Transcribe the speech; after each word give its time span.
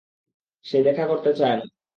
সে 0.65 0.77
দেখা 0.83 1.05
করতে 1.07 1.31
চায় 1.33 1.55
না। 1.55 1.65